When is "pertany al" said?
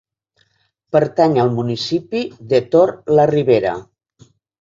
0.95-1.51